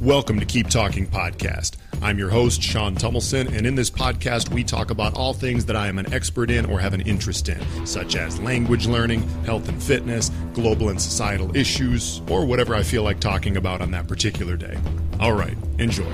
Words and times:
Welcome 0.00 0.38
to 0.38 0.46
Keep 0.46 0.68
Talking 0.68 1.08
Podcast. 1.08 1.72
I'm 2.00 2.18
your 2.20 2.30
host, 2.30 2.62
Sean 2.62 2.94
Tumilson, 2.94 3.52
and 3.52 3.66
in 3.66 3.74
this 3.74 3.90
podcast, 3.90 4.48
we 4.48 4.62
talk 4.62 4.92
about 4.92 5.14
all 5.14 5.34
things 5.34 5.64
that 5.64 5.74
I 5.74 5.88
am 5.88 5.98
an 5.98 6.14
expert 6.14 6.52
in 6.52 6.66
or 6.66 6.78
have 6.78 6.94
an 6.94 7.00
interest 7.00 7.48
in, 7.48 7.60
such 7.84 8.14
as 8.14 8.38
language 8.38 8.86
learning, 8.86 9.28
health 9.44 9.68
and 9.68 9.82
fitness, 9.82 10.30
global 10.54 10.90
and 10.90 11.02
societal 11.02 11.56
issues, 11.56 12.22
or 12.28 12.46
whatever 12.46 12.76
I 12.76 12.84
feel 12.84 13.02
like 13.02 13.18
talking 13.18 13.56
about 13.56 13.80
on 13.80 13.90
that 13.90 14.06
particular 14.06 14.56
day. 14.56 14.78
All 15.18 15.32
right, 15.32 15.56
enjoy. 15.78 16.06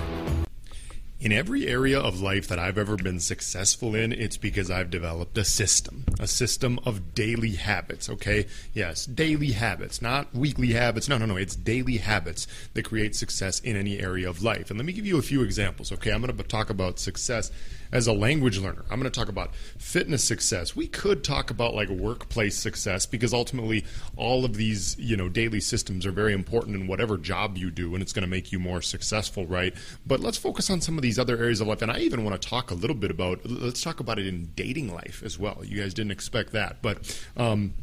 In 1.20 1.32
every 1.32 1.66
area 1.66 2.00
of 2.00 2.22
life 2.22 2.48
that 2.48 2.58
I've 2.58 2.78
ever 2.78 2.96
been 2.96 3.20
successful 3.20 3.94
in, 3.94 4.12
it's 4.12 4.38
because 4.38 4.70
I've 4.70 4.88
developed 4.88 5.36
a 5.36 5.44
system, 5.44 6.06
a 6.20 6.26
system 6.26 6.78
of 6.84 7.14
daily 7.14 7.52
habits, 7.52 8.08
okay? 8.08 8.46
Yes, 8.72 9.06
daily 9.06 9.52
habits, 9.52 10.00
not 10.00 10.32
weekly 10.34 10.72
habits. 10.72 11.08
No, 11.08 11.18
no, 11.18 11.26
no. 11.26 11.36
It's 11.36 11.56
daily 11.56 11.98
habits 11.98 12.46
that 12.74 12.84
create 12.84 13.14
success 13.16 13.60
in 13.60 13.76
any 13.76 13.98
area 13.98 14.28
of 14.28 14.42
life. 14.42 14.70
And 14.70 14.78
let 14.78 14.86
me 14.86 14.92
give 14.92 15.06
you 15.06 15.18
a 15.18 15.22
few 15.22 15.42
examples, 15.42 15.92
okay? 15.92 16.12
I'm 16.12 16.22
going 16.22 16.36
to 16.36 16.42
talk 16.44 16.70
about 16.70 16.98
success 16.98 17.50
as 17.94 18.08
a 18.08 18.12
language 18.12 18.58
learner. 18.58 18.84
I'm 18.90 18.98
going 18.98 19.10
to 19.10 19.18
talk 19.18 19.28
about 19.28 19.54
fitness 19.54 20.24
success. 20.24 20.74
We 20.74 20.88
could 20.88 21.22
talk 21.22 21.50
about 21.50 21.74
like 21.74 21.88
workplace 21.88 22.58
success 22.58 23.06
because 23.06 23.32
ultimately 23.32 23.84
all 24.16 24.44
of 24.44 24.56
these, 24.56 24.98
you 24.98 25.16
know, 25.16 25.28
daily 25.28 25.60
systems 25.60 26.04
are 26.04 26.10
very 26.10 26.32
important 26.32 26.74
in 26.74 26.88
whatever 26.88 27.16
job 27.16 27.56
you 27.56 27.70
do 27.70 27.94
and 27.94 28.02
it's 28.02 28.12
going 28.12 28.24
to 28.24 28.28
make 28.28 28.50
you 28.50 28.58
more 28.58 28.82
successful, 28.82 29.46
right? 29.46 29.74
But 30.04 30.18
let's 30.20 30.36
focus 30.36 30.70
on 30.70 30.80
some 30.80 30.98
of 30.98 31.02
these 31.02 31.20
other 31.20 31.38
areas 31.38 31.60
of 31.60 31.68
life 31.68 31.82
and 31.82 31.90
I 31.90 32.00
even 32.00 32.24
want 32.24 32.40
to 32.40 32.48
talk 32.48 32.72
a 32.72 32.74
little 32.74 32.96
bit 32.96 33.12
about 33.12 33.40
let's 33.48 33.82
talk 33.82 34.00
about 34.00 34.18
it 34.18 34.26
in 34.26 34.50
dating 34.56 34.92
life 34.92 35.22
as 35.24 35.38
well. 35.38 35.62
You 35.64 35.80
guys 35.80 35.94
didn't 36.04 36.12
expect 36.12 36.52
that, 36.52 36.82
but 36.82 37.24
um 37.36 37.74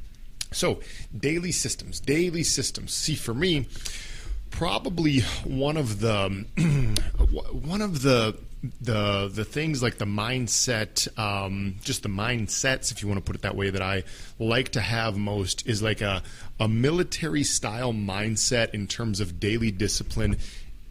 so 0.53 0.81
daily 1.17 1.51
systems, 1.51 1.99
daily 1.99 2.43
systems. 2.43 2.93
See 2.93 3.15
for 3.15 3.33
me, 3.33 3.67
probably 4.49 5.21
one 5.43 5.77
of 5.77 5.99
the 5.99 6.45
one 7.51 7.81
of 7.81 8.01
the 8.01 8.37
the 8.79 9.27
the 9.33 9.45
things 9.45 9.81
like 9.81 9.97
the 9.97 10.05
mindset, 10.05 11.07
um, 11.17 11.75
just 11.83 12.03
the 12.03 12.09
mindsets, 12.09 12.91
if 12.91 13.01
you 13.01 13.07
want 13.07 13.17
to 13.17 13.23
put 13.23 13.35
it 13.35 13.41
that 13.41 13.55
way, 13.55 13.71
that 13.71 13.81
I 13.81 14.03
like 14.37 14.69
to 14.69 14.81
have 14.81 15.17
most 15.17 15.65
is 15.67 15.81
like 15.81 16.01
a 16.01 16.21
a 16.59 16.67
military 16.67 17.43
style 17.43 17.93
mindset 17.93 18.73
in 18.73 18.87
terms 18.87 19.19
of 19.19 19.39
daily 19.39 19.71
discipline 19.71 20.37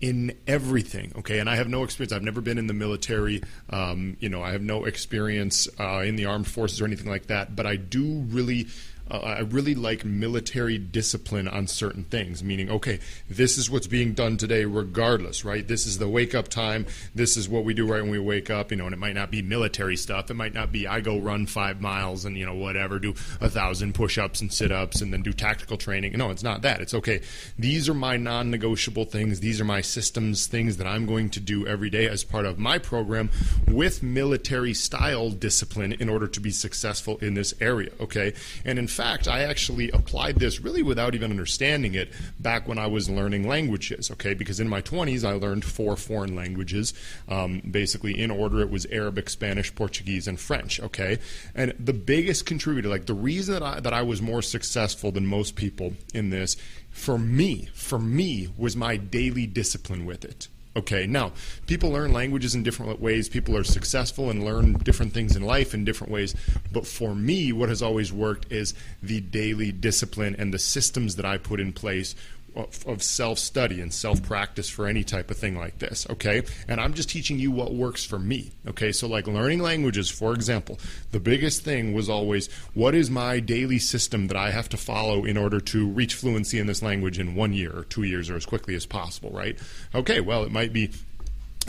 in 0.01 0.37
everything. 0.47 1.13
Okay, 1.19 1.39
and 1.39 1.49
I 1.49 1.57
have 1.57 1.69
no 1.69 1.85
experience. 1.85 2.13
I've 2.13 2.23
never 2.23 2.41
been 2.41 2.59
in 2.59 2.67
the 2.67 2.75
military. 2.75 3.43
Um, 3.69 4.17
you 4.21 4.29
know, 4.29 4.43
I 4.43 4.53
have 4.53 4.63
no 4.63 4.85
experience 4.85 5.69
uh, 5.79 6.01
in 6.01 6.17
the 6.17 6.27
armed 6.27 6.47
forces 6.47 6.81
or 6.81 6.87
anything 6.87 7.11
like 7.11 7.27
that. 7.27 7.55
But 7.55 7.67
I 7.67 7.77
do 7.77 8.25
really 8.29 8.69
uh, 9.11 9.19
I 9.19 9.41
really 9.41 9.75
like 9.75 10.05
military 10.05 10.79
discipline 10.79 11.49
on 11.49 11.67
certain 11.67 12.05
things, 12.05 12.45
meaning, 12.45 12.71
okay, 12.71 13.01
this 13.29 13.59
is 13.59 13.69
what's 13.69 13.87
being 13.87 14.13
done 14.13 14.37
today, 14.37 14.65
regardless, 14.65 15.45
right? 15.45 15.67
This 15.67 15.87
is 15.87 15.99
the 15.99 16.09
wake 16.09 16.35
up 16.35 16.49
time. 16.49 16.87
This 17.15 17.37
is 17.37 17.49
what 17.49 17.65
we 17.65 17.75
do 17.75 17.87
right 17.87 18.03
when 18.03 18.11
we 18.11 18.19
wake 18.19 18.51
up, 18.51 18.71
you 18.71 18.77
know, 18.77 18.85
and 18.85 18.95
it 18.95 18.99
might 18.99 19.15
not 19.15 19.31
be 19.31 19.43
military 19.43 19.97
stuff. 19.97 20.31
It 20.31 20.35
might 20.35 20.55
not 20.55 20.71
be 20.71 20.87
I 20.87 21.01
go 21.01 21.19
run 21.19 21.47
five 21.47 21.81
miles 21.81 22.25
and, 22.25 22.37
you 22.37 22.47
know, 22.47 22.55
whatever, 22.55 22.99
do 22.99 23.15
a 23.41 23.51
thousand 23.51 23.95
push 23.95 24.17
ups 24.17 24.41
and 24.41 24.53
sit 24.53 24.71
ups 24.71 25.01
and 25.01 25.13
then 25.13 25.23
do 25.23 25.33
tactical 25.33 25.77
training. 25.77 26.17
No, 26.17 26.31
it's 26.31 26.45
not 26.45 26.63
that. 26.63 26.81
It's 26.81 26.95
okay. 26.95 27.21
These 27.59 27.89
are 27.89 27.95
my 27.95 28.17
non 28.17 28.51
negotiable 28.51 29.05
things. 29.05 29.41
These 29.41 29.61
are 29.61 29.65
my 29.65 29.81
systems, 29.81 30.47
things 30.47 30.77
that 30.77 30.87
I'm 30.87 31.07
going 31.07 31.31
to 31.31 31.41
do 31.41 31.67
every 31.67 31.91
day 31.91 32.09
as 32.09 32.23
part 32.23 32.47
of 32.47 32.59
my 32.59 32.79
program 32.79 33.31
with 33.67 34.03
military 34.03 34.75
style 34.75 35.31
discipline 35.31 35.93
in 35.95 36.09
order 36.09 36.29
to 36.29 36.41
be 36.41 36.51
successful 36.51 37.19
in 37.19 37.35
this 37.35 37.55
area, 37.61 37.91
okay? 38.01 38.35
And 38.65 38.79
in 38.79 38.87
fact, 38.87 39.00
fact, 39.01 39.29
I 39.29 39.45
actually 39.45 39.91
applied 39.93 40.37
this 40.37 40.61
really 40.61 40.83
without 40.83 41.15
even 41.15 41.31
understanding 41.31 41.95
it 41.95 42.13
back 42.39 42.69
when 42.69 42.77
I 42.77 42.87
was 42.87 43.09
learning 43.09 43.49
languages, 43.49 44.11
okay? 44.11 44.35
Because 44.35 44.61
in 44.61 44.69
my 44.69 44.83
20s, 44.83 45.27
I 45.27 45.33
learned 45.33 45.65
four 45.65 45.97
foreign 45.97 46.37
languages. 46.37 46.93
Um, 47.27 47.63
basically, 47.71 48.21
in 48.21 48.31
order, 48.31 48.61
it 48.61 48.69
was 48.69 48.85
Arabic, 48.87 49.31
Spanish, 49.31 49.75
Portuguese, 49.75 50.29
and 50.29 50.39
French, 50.39 50.81
okay? 50.81 51.19
And 51.55 51.73
the 51.79 51.95
biggest 51.95 52.45
contributor, 52.45 52.91
like 52.91 53.07
the 53.07 53.15
reason 53.15 53.55
that 53.55 53.63
I, 53.63 53.81
that 53.81 53.95
I 53.95 54.03
was 54.03 54.21
more 54.21 54.43
successful 54.43 55.11
than 55.11 55.27
most 55.27 55.57
people 55.57 55.95
in 56.13 56.29
this, 56.29 56.59
for 56.91 57.17
me, 57.17 57.71
for 57.73 57.99
me, 57.99 58.49
was 58.59 58.77
my 58.77 58.99
daily 58.99 59.47
discipline 59.47 60.05
with 60.05 60.27
it. 60.27 60.49
Okay, 60.81 61.07
now 61.07 61.33
people 61.67 61.91
learn 61.91 62.11
languages 62.15 62.55
in 62.55 62.63
different 62.63 62.99
ways. 63.03 63.29
People 63.29 63.55
are 63.55 63.65
successful 63.65 64.31
and 64.31 64.47
learn 64.47 64.73
different 64.79 65.13
things 65.13 65.37
in 65.37 65.43
life 65.43 65.75
in 65.75 65.85
different 65.85 66.11
ways. 66.11 66.35
But 66.73 66.87
for 66.87 67.15
me, 67.15 67.53
what 67.53 67.69
has 67.69 67.83
always 67.83 68.15
worked 68.15 68.51
is 68.51 68.73
the 69.03 69.21
daily 69.21 69.73
discipline 69.73 70.35
and 70.39 70.55
the 70.55 70.59
systems 70.59 71.17
that 71.17 71.27
I 71.27 71.37
put 71.37 71.61
in 71.61 71.75
place 71.75 72.15
of, 72.57 72.87
of 72.87 73.03
self 73.03 73.39
study 73.39 73.81
and 73.81 73.93
self 73.93 74.23
practice 74.23 74.69
for 74.69 74.87
any 74.87 75.05
type 75.05 75.31
of 75.31 75.37
thing 75.37 75.57
like 75.57 75.79
this, 75.79 76.07
okay? 76.11 76.43
And 76.69 76.81
I'm 76.81 76.95
just 76.95 77.11
teaching 77.11 77.39
you 77.39 77.51
what 77.51 77.75
works 77.75 78.05
for 78.05 78.19
me, 78.19 78.51
okay? 78.67 78.93
So, 78.93 79.07
like 79.09 79.27
learning 79.27 79.61
languages, 79.61 80.11
for 80.11 80.33
example, 80.33 80.79
the 81.13 81.21
biggest 81.21 81.63
thing 81.63 81.93
was 81.93 82.09
always 82.09 82.49
what 82.75 82.95
is 82.95 83.11
my 83.11 83.41
daily 83.41 83.79
system 83.79 84.29
that 84.29 84.37
I 84.37 84.51
have 84.51 84.69
to 84.71 84.77
follow 84.77 85.25
in 85.25 85.37
order 85.37 85.61
to 85.61 85.87
reach 85.89 86.15
fluency 86.15 86.59
in 86.59 86.67
this 86.67 86.83
language 86.83 87.19
in 87.19 87.35
one 87.35 87.53
year 87.53 87.77
or 87.77 87.85
two 87.85 88.03
years 88.03 88.31
or 88.31 88.37
as 88.37 88.47
quickly 88.47 88.75
as 88.75 88.87
possible, 88.87 89.31
right? 89.31 89.59
Okay, 89.95 90.21
well, 90.21 90.45
it 90.45 90.53
might 90.53 90.73
be 90.73 90.91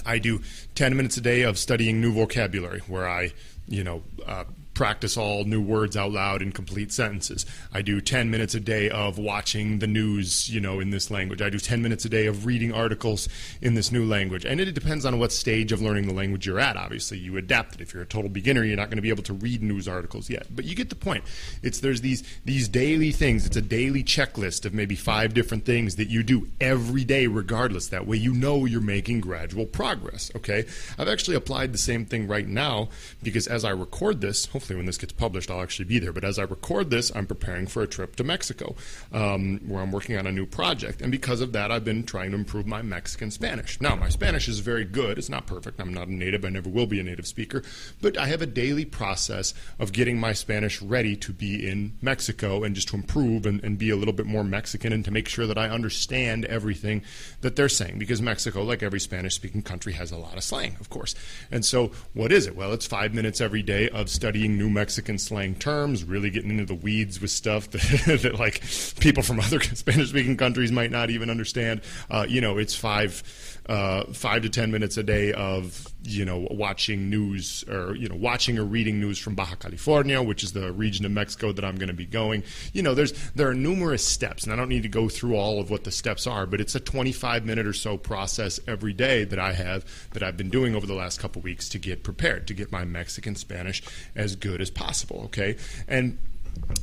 I 0.06 0.20
do 0.20 0.42
10 0.76 0.96
minutes 0.96 1.18
a 1.18 1.22
day 1.22 1.42
of 1.44 1.58
studying 1.58 2.02
new 2.02 2.14
vocabulary 2.14 2.82
where 2.88 3.08
I, 3.08 3.34
you 3.68 3.84
know, 3.84 4.04
uh, 4.26 4.46
practice 4.82 5.16
all 5.16 5.44
new 5.44 5.62
words 5.62 5.96
out 5.96 6.12
loud 6.12 6.42
in 6.42 6.52
complete 6.52 6.92
sentences. 6.92 7.46
I 7.72 7.84
do 7.84 8.02
10 8.02 8.32
minutes 8.32 8.56
a 8.56 8.60
day 8.60 8.90
of 8.90 9.20
watching 9.20 9.78
the 9.78 9.86
news, 9.86 10.50
you 10.50 10.60
know, 10.60 10.80
in 10.80 10.90
this 10.90 11.12
language. 11.12 11.40
I 11.40 11.52
do 11.52 11.60
10 11.60 11.84
minutes 11.84 12.04
a 12.04 12.10
day 12.10 12.26
of 12.26 12.48
reading 12.48 12.74
articles 12.74 13.30
in 13.62 13.76
this 13.76 13.92
new 13.92 14.04
language. 14.04 14.44
And 14.44 14.60
it 14.60 14.72
depends 14.74 15.06
on 15.06 15.20
what 15.20 15.32
stage 15.32 15.72
of 15.72 15.84
learning 15.84 16.08
the 16.08 16.16
language 16.16 16.48
you're 16.48 16.60
at, 16.60 16.78
obviously. 16.78 17.20
You 17.20 17.38
adapt 17.38 17.76
it. 17.76 17.82
If 17.82 17.94
you're 17.94 18.02
a 18.02 18.08
total 18.08 18.28
beginner, 18.28 18.64
you're 18.64 18.76
not 18.76 18.90
going 18.90 18.98
to 18.98 19.04
be 19.04 19.10
able 19.10 19.22
to 19.22 19.34
read 19.34 19.62
news 19.62 19.88
articles 19.88 20.32
yet. 20.32 20.48
But 20.50 20.66
you 20.66 20.74
get 20.74 20.90
the 20.90 20.96
point. 20.96 21.26
It's 21.62 21.80
there's 21.80 22.02
these 22.02 22.24
these 22.44 22.68
daily 22.68 23.12
things. 23.12 23.46
It's 23.46 23.58
a 23.58 23.62
daily 23.62 24.04
checklist 24.04 24.66
of 24.66 24.74
maybe 24.74 24.96
five 24.96 25.36
different 25.36 25.64
things 25.64 25.98
that 25.98 26.10
you 26.10 26.24
do 26.24 26.48
every 26.60 27.04
day 27.04 27.28
regardless. 27.28 27.90
That 27.90 28.08
way 28.08 28.18
you 28.18 28.34
know 28.34 28.66
you're 28.66 28.82
making 28.82 29.22
gradual 29.22 29.68
progress, 29.68 30.32
okay? 30.36 30.66
I've 30.98 31.08
actually 31.08 31.36
applied 31.36 31.72
the 31.72 31.78
same 31.78 32.04
thing 32.04 32.26
right 32.26 32.48
now 32.48 32.90
because 33.22 33.46
as 33.46 33.64
I 33.64 33.70
record 33.70 34.22
this, 34.22 34.48
hopefully 34.48 34.71
when 34.76 34.86
this 34.86 34.98
gets 34.98 35.14
published, 35.14 35.50
I'll 35.50 35.62
actually 35.62 35.86
be 35.86 36.00
there. 36.00 36.14
But 36.14 36.24
as 36.24 36.40
I 36.40 36.44
record 36.44 36.90
this, 36.90 37.12
I'm 37.16 37.28
preparing 37.28 37.68
for 37.68 37.82
a 37.82 37.88
trip 37.88 38.16
to 38.18 38.24
Mexico, 38.24 38.76
um, 39.12 39.60
where 39.68 39.82
I'm 39.82 39.92
working 39.92 40.18
on 40.18 40.28
a 40.28 40.32
new 40.32 40.46
project. 40.46 41.02
And 41.02 41.12
because 41.12 41.42
of 41.42 41.54
that, 41.54 41.72
I've 41.72 41.86
been 41.86 42.04
trying 42.04 42.32
to 42.32 42.38
improve 42.38 42.66
my 42.66 42.82
Mexican 42.82 43.32
Spanish. 43.32 43.80
Now, 43.82 43.96
my 43.96 44.10
Spanish 44.10 44.48
is 44.48 44.60
very 44.60 44.86
good. 44.86 45.18
It's 45.18 45.30
not 45.30 45.48
perfect. 45.48 45.80
I'm 45.80 45.94
not 45.94 46.08
a 46.08 46.14
native. 46.14 46.46
I 46.46 46.50
never 46.50 46.70
will 46.70 46.86
be 46.86 47.00
a 47.00 47.04
native 47.04 47.28
speaker. 47.28 47.64
But 48.02 48.18
I 48.18 48.28
have 48.28 48.42
a 48.42 48.46
daily 48.46 48.86
process 48.86 49.54
of 49.80 49.92
getting 49.92 50.20
my 50.20 50.34
Spanish 50.34 50.82
ready 50.82 51.16
to 51.18 51.34
be 51.34 51.68
in 51.68 51.98
Mexico 52.02 52.64
and 52.64 52.76
just 52.76 52.90
to 52.90 52.96
improve 52.96 53.46
and, 53.46 53.64
and 53.64 53.78
be 53.78 53.90
a 53.90 53.96
little 53.96 54.14
bit 54.14 54.26
more 54.26 54.44
Mexican 54.44 54.94
and 54.94 55.06
to 55.06 55.12
make 55.12 55.28
sure 55.28 55.48
that 55.48 55.58
I 55.58 55.70
understand 55.70 56.46
everything 56.46 57.04
that 57.42 57.56
they're 57.56 57.70
saying. 57.70 58.00
Because 58.00 58.22
Mexico, 58.22 58.64
like 58.64 58.84
every 58.84 59.00
Spanish 59.00 59.36
speaking 59.36 59.62
country, 59.62 59.94
has 59.94 60.12
a 60.12 60.18
lot 60.18 60.38
of 60.38 60.44
slang, 60.44 60.78
of 60.80 60.90
course. 60.90 61.16
And 61.52 61.66
so, 61.66 61.92
what 62.14 62.32
is 62.32 62.48
it? 62.48 62.56
Well, 62.56 62.74
it's 62.74 62.88
five 62.88 63.14
minutes 63.14 63.42
every 63.42 63.62
day 63.62 63.90
of 63.90 64.10
studying 64.10 64.58
New 64.62 64.70
Mexican 64.70 65.18
slang 65.18 65.56
terms, 65.56 66.04
really 66.04 66.30
getting 66.30 66.52
into 66.52 66.66
the 66.66 66.76
weeds 66.76 67.20
with 67.20 67.32
stuff 67.32 67.72
that, 67.72 68.20
that 68.22 68.40
like 68.40 68.62
people 69.00 69.24
from 69.24 69.40
other 69.40 69.60
Spanish-speaking 69.62 70.38
countries 70.38 70.72
might 70.72 70.92
not 70.92 71.10
even 71.10 71.32
understand. 71.32 71.82
Uh, 72.12 72.28
you 72.30 72.42
know, 72.42 72.60
it's 72.60 72.76
five 72.76 73.24
uh, 73.68 74.04
five 74.14 74.42
to 74.44 74.50
ten 74.50 74.72
minutes 74.72 74.98
a 74.98 75.04
day 75.04 75.34
of 75.34 75.88
you 76.04 76.26
know 76.26 76.48
watching 76.52 77.10
news 77.10 77.64
or 77.70 77.96
you 77.96 78.10
know 78.10 78.16
watching 78.16 78.58
or 78.58 78.66
reading 78.66 79.00
news 79.00 79.18
from 79.18 79.34
Baja 79.34 79.56
California, 79.56 80.22
which 80.22 80.44
is 80.44 80.52
the 80.52 80.72
region 80.74 81.06
of 81.06 81.12
Mexico 81.12 81.52
that 81.54 81.64
I'm 81.64 81.76
going 81.76 81.88
to 81.88 81.94
be 81.94 82.06
going. 82.06 82.44
You 82.74 82.84
know, 82.84 82.94
there's 82.94 83.14
there 83.32 83.48
are 83.48 83.54
numerous 83.54 84.06
steps, 84.06 84.44
and 84.44 84.54
I 84.54 84.56
don't 84.56 84.70
need 84.70 84.84
to 84.84 84.90
go 84.90 85.10
through 85.10 85.36
all 85.36 85.60
of 85.60 85.72
what 85.72 85.84
the 85.84 85.92
steps 85.92 86.28
are, 86.28 86.46
but 86.46 86.62
it's 86.62 86.76
a 86.76 86.80
25 86.80 87.46
minute 87.46 87.66
or 87.66 87.74
so 87.74 87.98
process 87.98 88.60
every 88.68 88.94
day 88.94 89.24
that 89.24 89.40
I 89.40 89.54
have 89.54 89.86
that 90.14 90.22
I've 90.22 90.38
been 90.38 90.50
doing 90.50 90.76
over 90.76 90.86
the 90.86 90.94
last 90.94 91.20
couple 91.20 91.42
weeks 91.42 91.70
to 91.70 91.80
get 91.80 92.04
prepared 92.04 92.48
to 92.48 92.54
get 92.54 92.72
my 92.72 92.84
Mexican 92.84 93.36
Spanish 93.36 93.82
as 94.16 94.36
good 94.42 94.62
as 94.62 94.70
possible. 94.70 95.22
Okay, 95.26 95.56
and 95.88 96.18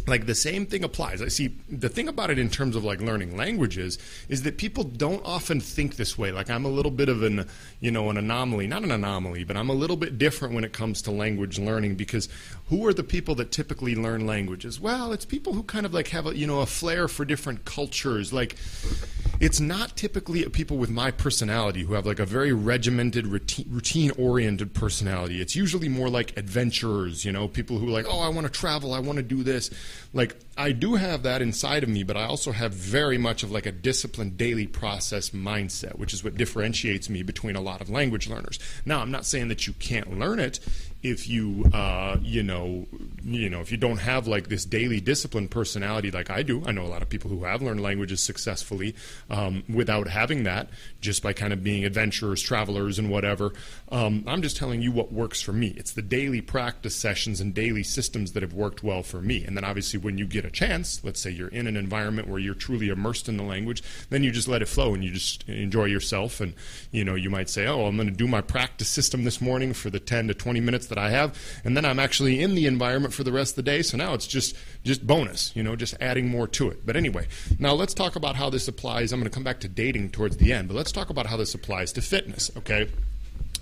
like 0.09 0.27
the 0.27 0.35
same 0.35 0.67
thing 0.67 0.85
applies. 0.85 1.21
I 1.23 1.29
see 1.29 1.55
the 1.69 1.89
thing 1.89 2.09
about 2.09 2.31
it 2.31 2.39
in 2.39 2.49
terms 2.49 2.77
of 2.77 2.85
like 2.85 3.01
learning 3.01 3.37
languages 3.37 3.99
is 4.29 4.43
that 4.43 4.57
people 4.57 4.85
don't 4.85 5.25
often 5.25 5.61
think 5.61 5.97
this 5.97 6.17
way. 6.17 6.33
Like 6.33 6.51
I'm 6.51 6.65
a 6.65 6.71
little 6.71 6.91
bit 6.91 7.09
of 7.09 7.23
an, 7.23 7.47
you 7.81 7.91
know, 7.91 8.11
an 8.11 8.17
anomaly, 8.17 8.67
not 8.67 8.83
an 8.83 8.91
anomaly, 8.91 9.45
but 9.45 9.57
I'm 9.57 9.69
a 9.69 9.75
little 9.75 9.97
bit 9.97 10.19
different 10.19 10.55
when 10.55 10.65
it 10.65 10.73
comes 10.73 11.03
to 11.03 11.11
language 11.11 11.59
learning 11.59 11.97
because 11.97 12.29
who 12.69 12.87
are 12.87 12.95
the 12.95 13.05
people 13.05 13.35
that 13.37 13.53
typically 13.53 13.95
learn 13.95 14.27
languages? 14.27 14.81
Well, 14.81 15.13
it's 15.13 15.25
people 15.25 15.53
who 15.53 15.63
kind 15.63 15.85
of 15.85 15.93
like 15.93 16.09
have 16.09 16.27
a, 16.27 16.37
you 16.37 16.47
know, 16.47 16.61
a 16.61 16.67
flair 16.67 17.09
for 17.09 17.25
different 17.25 17.65
cultures. 17.65 18.33
Like 18.33 18.57
it's 19.41 19.61
not 19.61 19.97
typically 19.97 20.49
people 20.49 20.79
with 20.79 20.91
my 20.91 21.11
personality 21.11 21.83
who 21.83 21.95
have 21.95 22.07
like 22.07 22.19
a 22.19 22.27
very 22.27 22.53
regimented, 22.53 23.27
routine 23.27 24.11
oriented 24.13 24.75
personality. 24.75 25.41
It's 25.41 25.55
usually 25.55 25.89
more 25.89 26.09
like 26.09 26.37
adventurers, 26.37 27.25
you 27.25 27.33
know, 27.33 27.47
people 27.47 27.79
who 27.79 27.89
are 27.89 27.93
like, 27.93 28.07
oh, 28.09 28.21
I 28.21 28.29
want 28.29 28.47
to 28.47 28.53
travel, 28.53 28.95
I 28.95 29.01
want 29.01 29.19
to 29.19 29.23
do 29.23 29.43
this 29.43 29.58
this, 29.59 29.71
like 30.13 30.37
I 30.57 30.73
do 30.73 30.95
have 30.95 31.23
that 31.25 31.43
inside 31.43 31.83
of 31.83 31.89
me, 31.89 32.03
but 32.03 32.17
I 32.17 32.25
also 32.25 32.53
have 32.53 32.73
very 32.73 33.19
much 33.19 33.43
of 33.43 33.51
like 33.51 33.67
a 33.67 33.73
disciplined 33.73 34.37
daily 34.37 34.67
process 34.67 35.31
mindset, 35.31 35.99
which 35.99 36.15
is 36.15 36.25
what 36.25 36.37
differentiates 36.37 37.11
me 37.11 37.23
between 37.23 37.57
a 37.57 37.61
lot 37.61 37.81
of 37.81 37.91
language 37.91 38.29
learners. 38.29 38.59
Now, 38.85 39.01
I'm 39.01 39.11
not 39.11 39.27
saying 39.27 39.49
that 39.49 39.67
you 39.67 39.73
can't 39.75 40.19
learn 40.19 40.39
it 40.39 40.61
if 41.03 41.29
you 41.29 41.65
uh, 41.73 42.17
you 42.23 42.43
know 42.43 42.87
you 43.23 43.49
know 43.49 43.61
if 43.61 43.71
you 43.71 43.79
don't 43.79 43.99
have 43.99 44.27
like 44.27 44.49
this 44.49 44.65
daily 44.65 45.01
discipline 45.01 45.49
personality 45.49 46.11
like 46.11 46.31
I 46.31 46.43
do. 46.43 46.63
I 46.67 46.73
know 46.73 46.83
a 46.83 46.89
lot 46.89 47.03
of 47.03 47.09
people 47.09 47.31
who 47.31 47.45
have 47.45 47.63
learned 47.63 47.81
languages 47.81 48.21
successfully 48.21 48.95
um, 49.31 49.63
without 49.73 50.09
having 50.09 50.43
that, 50.45 50.69
just 51.01 51.23
by 51.23 51.33
kind 51.33 51.53
of 51.53 51.63
being 51.63 51.85
adventurers, 51.85 52.43
travelers, 52.43 52.99
and 52.99 53.11
whatever. 53.11 53.53
Um, 53.91 54.25
I'm 54.27 54.43
just 54.43 54.57
telling 54.57 54.83
you 54.83 54.91
what 54.91 55.13
works 55.13 55.41
for 55.41 55.53
me. 55.53 55.75
It's 55.77 55.93
the 55.93 56.03
daily 56.03 56.41
practice 56.41 56.97
sessions 56.97 57.41
and 57.41 57.55
daily 57.55 57.85
systems 57.85 58.33
that 58.33 58.43
have 58.43 58.55
worked 58.55 58.83
well 58.83 59.03
for 59.03 59.21
me. 59.21 59.45
And 59.49 59.57
then 59.57 59.65
obviously 59.65 59.99
when 59.99 60.19
you 60.19 60.27
get 60.27 60.45
a 60.45 60.51
chance, 60.51 61.03
let's 61.03 61.19
say 61.19 61.31
you're 61.31 61.49
in 61.49 61.67
an 61.67 61.75
environment 61.75 62.29
where 62.29 62.39
you're 62.39 62.55
truly 62.55 62.91
immersed 62.91 63.31
in 63.31 63.39
the 63.39 63.43
language, 63.43 63.83
then 64.11 64.23
you 64.23 64.31
just 64.31 64.47
let 64.47 64.61
it 64.61 64.69
flow 64.69 64.93
and 64.93 65.03
you 65.03 65.11
just 65.11 65.49
enjoy 65.49 65.87
yourself. 65.87 66.39
And 66.43 66.53
you 66.93 67.03
know 67.03 67.15
you 67.15 67.31
might 67.31 67.49
say, 67.49 67.67
oh, 67.67 67.87
I'm 67.87 67.97
going 67.97 68.11
to 68.11 68.15
do 68.15 68.29
my 68.29 68.43
practice 68.43 68.89
system 68.89 69.25
this 69.25 69.41
morning 69.41 69.73
for 69.73 69.89
the 69.89 70.01
10 70.01 70.29
to 70.29 70.35
20 70.35 70.61
minutes 70.61 70.89
that 70.89 70.99
I 70.99 71.09
have, 71.09 71.35
and 71.65 71.75
then 71.75 71.87
I'm 71.87 71.99
actually 71.99 72.43
in 72.43 72.57
the 72.57 72.67
environment 72.67 73.15
for 73.15 73.25
the 73.25 73.33
rest 73.33 73.53
of 73.53 73.65
the 73.65 73.71
day. 73.71 73.81
So 73.81 73.97
now 73.97 74.13
it's 74.13 74.27
just 74.27 74.55
just 74.85 75.07
bonus, 75.07 75.57
you 75.57 75.63
know, 75.63 75.77
just 75.77 75.95
adding 75.99 76.29
more 76.29 76.47
to 76.49 76.69
it. 76.69 76.85
But 76.85 76.95
anyway, 76.97 77.27
now 77.59 77.73
let's 77.73 77.95
talk 77.95 78.17
about 78.17 78.37
how 78.37 78.51
this 78.51 78.69
applies. 78.69 79.15
I'm 79.15 79.19
going 79.19 79.31
to 79.31 79.35
come 79.35 79.45
back 79.45 79.61
to 79.61 79.69
dating 79.69 80.11
towards 80.11 80.37
the 80.37 80.53
end, 80.53 80.69
but 80.69 80.75
let's 80.75 80.93
talk 80.93 81.09
about 81.09 81.25
how 81.25 81.39
this 81.39 81.55
applies 81.55 81.91
to 81.95 82.03
fitness. 82.03 82.51
Okay 82.55 82.89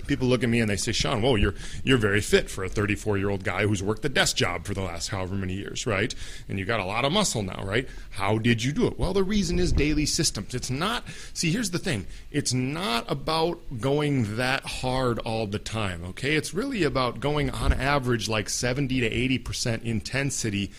people 0.07 0.29
look 0.29 0.43
at 0.43 0.49
me 0.49 0.61
and 0.61 0.71
they 0.71 0.77
say, 0.77 0.93
Sean, 0.93 1.23
whoa, 1.23 1.37
you're 1.37 1.55
you're 1.85 1.99
very 1.99 2.21
fit 2.21 2.51
for 2.51 2.65
a 2.65 2.69
34 2.69 3.19
year 3.19 3.31
old 3.31 3.45
guy 3.45 3.63
who's 3.67 3.83
worked 3.83 4.03
the 4.03 4.09
desk 4.09 4.37
job 4.37 4.65
for 4.65 4.75
the 4.75 4.83
last 4.83 5.09
however 5.09 5.35
many 5.35 5.55
years, 5.55 5.87
right? 5.87 6.15
And 6.49 6.59
you 6.59 6.65
got 6.65 6.81
a 6.81 6.85
lot 6.85 7.05
of 7.05 7.13
muscle 7.13 7.43
now, 7.43 7.63
right? 7.65 7.89
How 8.11 8.39
did 8.39 8.63
you 8.63 8.73
do 8.73 8.87
it? 8.87 8.99
Well, 8.99 9.13
the 9.13 9.25
reason 9.25 9.59
is 9.59 9.73
daily 9.73 10.07
systems. 10.07 10.55
It's 10.55 10.71
not. 10.71 11.05
See, 11.35 11.51
here's 11.51 11.71
the 11.71 11.79
thing. 11.79 12.07
It's 12.31 12.53
not 12.53 13.11
about 13.11 13.61
going 13.81 14.37
that 14.37 14.65
hard 14.65 15.19
all 15.21 15.47
the 15.47 15.59
time. 15.59 16.05
Okay, 16.05 16.37
it's 16.37 16.55
really 16.55 16.83
about 16.83 17.21
going 17.21 17.51
on 17.51 17.73
average 17.73 18.29
like 18.29 18.49
70 18.49 19.01
to 19.01 19.07
80 19.07 19.39
percent 19.39 19.83
intensity 19.85 20.71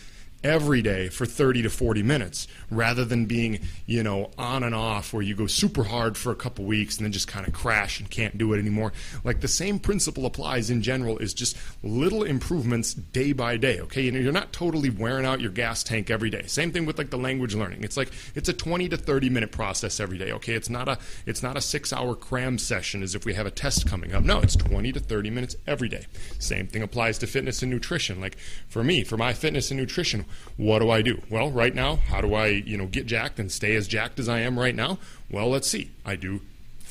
every 0.44 0.82
day 0.82 1.08
for 1.08 1.26
30 1.26 1.62
to 1.62 1.70
40 1.70 2.02
minutes 2.02 2.46
rather 2.70 3.04
than 3.04 3.26
being 3.26 3.58
you 3.86 4.02
know 4.02 4.30
on 4.38 4.62
and 4.62 4.74
off 4.74 5.12
where 5.12 5.22
you 5.22 5.34
go 5.34 5.46
super 5.46 5.82
hard 5.82 6.16
for 6.16 6.30
a 6.30 6.36
couple 6.36 6.64
weeks 6.64 6.96
and 6.96 7.04
then 7.04 7.12
just 7.12 7.26
kind 7.26 7.46
of 7.46 7.52
crash 7.52 7.98
and 7.98 8.08
can't 8.10 8.38
do 8.38 8.52
it 8.52 8.58
anymore. 8.58 8.92
Like 9.24 9.40
the 9.40 9.48
same 9.48 9.78
principle 9.80 10.26
applies 10.26 10.70
in 10.70 10.82
general 10.82 11.18
is 11.18 11.34
just 11.34 11.56
little 11.82 12.22
improvements 12.22 12.94
day 12.94 13.32
by 13.32 13.56
day 13.56 13.80
okay? 13.80 14.02
You 14.02 14.12
know 14.12 14.20
you're 14.20 14.32
not 14.32 14.52
totally 14.52 14.90
wearing 14.90 15.26
out 15.26 15.40
your 15.40 15.50
gas 15.50 15.82
tank 15.82 16.08
every 16.08 16.30
day. 16.30 16.44
Same 16.46 16.70
thing 16.70 16.86
with 16.86 16.98
like 16.98 17.10
the 17.10 17.18
language 17.18 17.54
learning. 17.54 17.82
It's 17.82 17.96
like 17.96 18.12
it's 18.36 18.48
a 18.48 18.52
20 18.52 18.88
to 18.90 18.96
30 18.96 19.30
minute 19.30 19.50
process 19.50 19.98
every 19.98 20.18
day 20.18 20.30
okay? 20.32 20.54
It's 20.54 20.70
not 20.70 20.88
a 20.88 20.98
it's 21.26 21.42
not 21.42 21.56
a 21.56 21.60
6 21.60 21.92
hour 21.92 22.14
cram 22.14 22.58
session 22.58 23.02
as 23.02 23.16
if 23.16 23.24
we 23.24 23.34
have 23.34 23.46
a 23.46 23.50
test 23.50 23.88
coming 23.88 24.14
up. 24.14 24.22
No 24.22 24.38
it's 24.38 24.56
20 24.56 24.92
to 24.92 25.00
30 25.00 25.30
minutes 25.30 25.56
every 25.66 25.88
day. 25.88 26.06
Same 26.38 26.68
thing 26.68 26.82
applies 26.82 27.18
to 27.18 27.26
fitness 27.26 27.62
and 27.62 27.72
nutrition. 27.72 28.20
Like 28.20 28.38
for 28.68 28.84
me 28.84 29.02
for 29.02 29.16
my 29.16 29.32
fitness 29.32 29.72
and 29.72 29.80
nutrition 29.80 30.26
what 30.56 30.80
do 30.80 30.90
I 30.90 31.02
do? 31.02 31.22
Well, 31.30 31.50
right 31.50 31.74
now, 31.74 31.96
how 31.96 32.20
do 32.20 32.34
I, 32.34 32.46
you 32.46 32.76
know, 32.76 32.86
get 32.86 33.06
jacked 33.06 33.38
and 33.38 33.50
stay 33.50 33.74
as 33.74 33.88
jacked 33.88 34.18
as 34.18 34.28
I 34.28 34.40
am 34.40 34.58
right 34.58 34.74
now? 34.74 34.98
Well, 35.30 35.48
let's 35.48 35.68
see. 35.68 35.90
I 36.04 36.16
do 36.16 36.40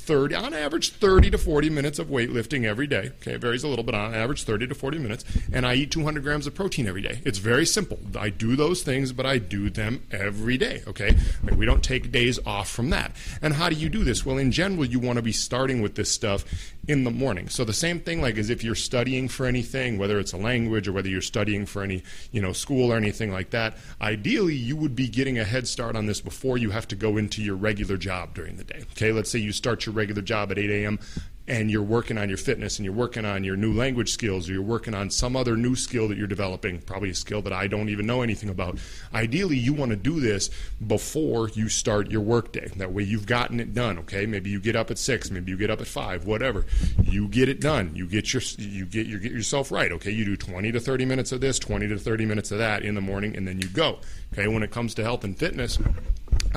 30, 0.07 0.35
on 0.35 0.53
average, 0.53 0.91
30 0.93 1.31
to 1.31 1.37
40 1.37 1.69
minutes 1.69 1.99
of 1.99 2.07
weightlifting 2.07 2.63
every 2.63 2.87
day. 2.87 3.11
Okay, 3.21 3.33
it 3.33 3.41
varies 3.41 3.65
a 3.65 3.67
little, 3.67 3.83
but 3.83 3.93
on 3.93 4.15
average, 4.15 4.43
30 4.43 4.67
to 4.67 4.73
40 4.73 4.99
minutes. 4.99 5.25
And 5.51 5.65
I 5.65 5.73
eat 5.73 5.91
200 5.91 6.23
grams 6.23 6.47
of 6.47 6.55
protein 6.55 6.87
every 6.87 7.01
day. 7.01 7.21
It's 7.25 7.39
very 7.39 7.65
simple. 7.65 7.99
I 8.17 8.29
do 8.29 8.55
those 8.55 8.83
things, 8.83 9.11
but 9.11 9.25
I 9.25 9.37
do 9.37 9.69
them 9.69 10.03
every 10.09 10.57
day. 10.57 10.81
Okay, 10.87 11.17
we 11.53 11.65
don't 11.65 11.83
take 11.83 12.09
days 12.09 12.39
off 12.45 12.69
from 12.69 12.89
that. 12.91 13.17
And 13.41 13.53
how 13.53 13.67
do 13.67 13.75
you 13.75 13.89
do 13.89 14.05
this? 14.05 14.25
Well, 14.25 14.37
in 14.37 14.53
general, 14.53 14.85
you 14.85 14.99
want 14.99 15.17
to 15.17 15.21
be 15.21 15.33
starting 15.33 15.81
with 15.81 15.95
this 15.95 16.09
stuff 16.09 16.45
in 16.87 17.03
the 17.03 17.11
morning. 17.11 17.49
So 17.49 17.65
the 17.65 17.73
same 17.73 17.99
thing, 17.99 18.21
like 18.21 18.37
as 18.37 18.49
if 18.49 18.63
you're 18.63 18.75
studying 18.75 19.27
for 19.27 19.45
anything, 19.45 19.97
whether 19.97 20.19
it's 20.19 20.33
a 20.33 20.37
language 20.37 20.87
or 20.87 20.93
whether 20.93 21.09
you're 21.09 21.21
studying 21.21 21.65
for 21.65 21.83
any, 21.83 22.03
you 22.31 22.41
know, 22.41 22.53
school 22.53 22.91
or 22.91 22.97
anything 22.97 23.31
like 23.31 23.49
that. 23.51 23.77
Ideally, 24.01 24.55
you 24.55 24.75
would 24.75 24.95
be 24.95 25.07
getting 25.07 25.37
a 25.37 25.43
head 25.43 25.67
start 25.67 25.95
on 25.95 26.05
this 26.05 26.21
before 26.21 26.57
you 26.57 26.71
have 26.71 26.87
to 26.89 26.95
go 26.95 27.17
into 27.17 27.41
your 27.41 27.55
regular 27.55 27.97
job 27.97 28.33
during 28.33 28.55
the 28.57 28.63
day. 28.63 28.83
Okay, 28.91 29.11
let's 29.11 29.29
say 29.29 29.39
you 29.39 29.51
start 29.51 29.85
your 29.85 29.93
regular 29.93 30.21
job 30.21 30.51
at 30.51 30.57
8 30.57 30.69
a.m 30.69 30.99
and 31.47 31.71
you're 31.71 31.81
working 31.81 32.17
on 32.17 32.27
your 32.27 32.37
fitness 32.37 32.77
and 32.77 32.85
you're 32.85 32.93
working 32.93 33.25
on 33.25 33.43
your 33.43 33.55
new 33.55 33.73
language 33.73 34.11
skills 34.11 34.49
or 34.49 34.53
you're 34.53 34.61
working 34.61 34.93
on 34.93 35.09
some 35.09 35.35
other 35.35 35.55
new 35.55 35.75
skill 35.75 36.07
that 36.09 36.17
you're 36.17 36.27
developing, 36.27 36.79
probably 36.81 37.09
a 37.09 37.15
skill 37.15 37.41
that 37.41 37.53
I 37.53 37.67
don't 37.67 37.89
even 37.89 38.05
know 38.05 38.21
anything 38.21 38.49
about. 38.49 38.77
Ideally, 39.13 39.57
you 39.57 39.73
want 39.73 39.91
to 39.91 39.95
do 39.95 40.19
this 40.19 40.49
before 40.85 41.49
you 41.49 41.69
start 41.69 42.11
your 42.11 42.21
workday. 42.21 42.67
That 42.75 42.91
way 42.91 43.03
you've 43.03 43.25
gotten 43.25 43.59
it 43.59 43.73
done, 43.73 43.97
okay? 43.99 44.25
Maybe 44.25 44.49
you 44.49 44.59
get 44.59 44.75
up 44.75 44.91
at 44.91 44.97
6, 44.97 45.31
maybe 45.31 45.51
you 45.51 45.57
get 45.57 45.71
up 45.71 45.79
at 45.79 45.87
5, 45.87 46.25
whatever. 46.25 46.65
You 47.01 47.27
get 47.29 47.47
it 47.47 47.61
done. 47.61 47.91
You 47.95 48.07
get 48.07 48.33
your 48.33 48.41
you 48.57 48.85
get 48.85 49.07
you 49.07 49.19
get 49.19 49.31
yourself 49.31 49.71
right, 49.71 49.91
okay? 49.93 50.11
You 50.11 50.25
do 50.25 50.35
20 50.35 50.71
to 50.73 50.79
30 50.79 51.05
minutes 51.05 51.31
of 51.31 51.39
this, 51.39 51.59
20 51.59 51.87
to 51.87 51.97
30 51.97 52.25
minutes 52.25 52.51
of 52.51 52.57
that 52.57 52.83
in 52.83 52.95
the 52.95 53.01
morning 53.01 53.35
and 53.35 53.47
then 53.47 53.61
you 53.61 53.69
go. 53.69 53.99
Okay? 54.33 54.47
When 54.47 54.63
it 54.63 54.71
comes 54.71 54.93
to 54.95 55.03
health 55.03 55.23
and 55.23 55.37
fitness, 55.37 55.79